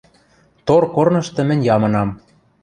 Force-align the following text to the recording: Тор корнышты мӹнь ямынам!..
Тор 0.65 0.83
корнышты 0.95 1.41
мӹнь 1.47 1.65
ямынам!.. 1.75 2.09